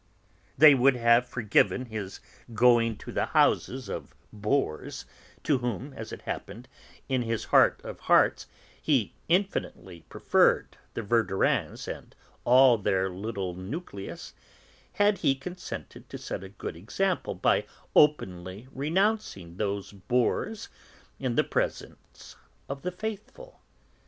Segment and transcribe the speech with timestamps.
[0.57, 2.19] They would have forgiven his
[2.55, 5.05] going to the houses of 'bores'
[5.43, 6.67] (to whom, as it happened,
[7.07, 8.47] in his heart of hearts
[8.81, 14.33] he infinitely preferred the Verdurins and all their little 'nucleus')
[14.93, 20.67] had he consented to set a good example by openly renouncing those 'bores'
[21.19, 22.35] in the presence
[22.67, 23.61] of the 'faithful.'